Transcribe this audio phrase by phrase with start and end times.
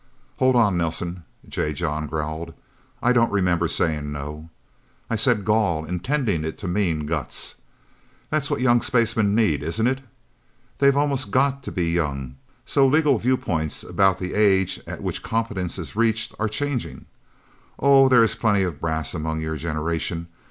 [0.37, 1.73] "Hold on, Nelsen," J.
[1.73, 2.55] John growled.
[3.03, 4.49] "I don't remember saying no.
[5.11, 7.53] I said 'gall,' intending it to mean guts.
[8.31, 10.01] That's what young spacemen need, isn't it?
[10.79, 15.77] They've almost got to be young, so legal viewpoints about the age at which competence
[15.77, 17.05] is reached are changing.
[17.77, 20.29] Oh, there is plenty of brass among your generation.